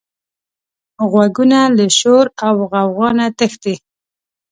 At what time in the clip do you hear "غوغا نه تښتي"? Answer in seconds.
2.71-3.75